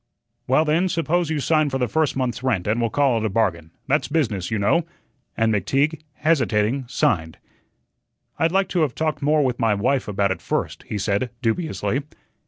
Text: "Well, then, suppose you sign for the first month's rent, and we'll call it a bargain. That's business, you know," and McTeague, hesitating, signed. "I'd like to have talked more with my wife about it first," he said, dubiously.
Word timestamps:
"Well, 0.47 0.65
then, 0.65 0.89
suppose 0.89 1.29
you 1.29 1.39
sign 1.39 1.69
for 1.69 1.77
the 1.77 1.87
first 1.87 2.15
month's 2.15 2.41
rent, 2.41 2.65
and 2.65 2.81
we'll 2.81 2.89
call 2.89 3.19
it 3.19 3.25
a 3.25 3.29
bargain. 3.29 3.69
That's 3.87 4.07
business, 4.07 4.49
you 4.49 4.57
know," 4.57 4.83
and 5.37 5.53
McTeague, 5.53 6.01
hesitating, 6.13 6.85
signed. 6.87 7.37
"I'd 8.39 8.51
like 8.51 8.67
to 8.69 8.79
have 8.81 8.95
talked 8.95 9.21
more 9.21 9.45
with 9.45 9.59
my 9.59 9.75
wife 9.75 10.07
about 10.07 10.31
it 10.31 10.41
first," 10.41 10.85
he 10.87 10.97
said, 10.97 11.29
dubiously. 11.43 12.01